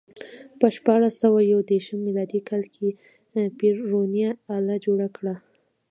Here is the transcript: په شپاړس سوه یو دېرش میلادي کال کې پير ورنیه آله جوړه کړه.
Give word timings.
په 0.59 0.67
شپاړس 0.75 1.13
سوه 1.23 1.39
یو 1.53 1.59
دېرش 1.71 1.87
میلادي 2.05 2.41
کال 2.49 2.63
کې 2.75 2.87
پير 3.57 3.75
ورنیه 3.91 4.29
آله 4.57 4.75
جوړه 4.85 5.07
کړه. 5.17 5.35